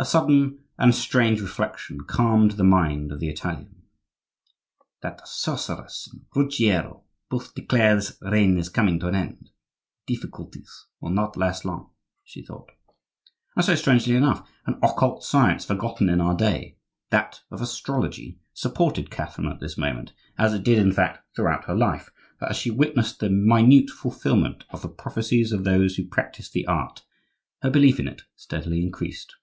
A 0.00 0.04
sudden 0.04 0.58
and 0.78 0.92
strange 0.96 1.40
reflection 1.40 2.00
calmed 2.00 2.50
the 2.56 2.64
mind 2.64 3.12
of 3.12 3.20
the 3.20 3.28
Italian. 3.28 3.82
"That 5.00 5.28
sorceress 5.28 6.08
and 6.10 6.22
Ruggiero 6.34 7.04
both 7.30 7.54
declare 7.54 7.94
this 7.94 8.18
reign 8.20 8.58
is 8.58 8.68
coming 8.68 8.98
to 8.98 9.06
an 9.06 9.14
end; 9.14 9.38
my 9.42 9.50
difficulties 10.08 10.88
will 11.00 11.10
not 11.10 11.36
last 11.36 11.64
long," 11.64 11.90
she 12.24 12.44
thought. 12.44 12.72
And 13.54 13.64
so, 13.64 13.76
strangely 13.76 14.16
enough, 14.16 14.50
an 14.66 14.80
occult 14.82 15.22
science 15.22 15.64
forgotten 15.64 16.08
in 16.08 16.20
our 16.20 16.36
day—that 16.36 17.42
of 17.52 17.62
astrology—supported 17.62 19.08
Catherine 19.08 19.46
at 19.46 19.60
this 19.60 19.78
moment, 19.78 20.14
as 20.36 20.52
it 20.52 20.64
did, 20.64 20.80
in 20.80 20.90
fact, 20.92 21.20
throughout 21.36 21.66
her 21.66 21.76
life; 21.76 22.10
for, 22.40 22.48
as 22.48 22.56
she 22.56 22.72
witnessed 22.72 23.20
the 23.20 23.30
minute 23.30 23.88
fulfilment 23.90 24.64
of 24.70 24.82
the 24.82 24.88
prophecies 24.88 25.52
of 25.52 25.62
those 25.62 25.94
who 25.94 26.04
practised 26.08 26.54
the 26.54 26.66
art, 26.66 27.02
her 27.60 27.70
belief 27.70 28.00
in 28.00 28.08
it 28.08 28.22
steadily 28.34 28.82
increased. 28.82 29.36